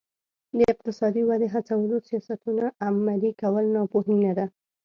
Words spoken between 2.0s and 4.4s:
سیاستونه عملي کول ناپوهي نه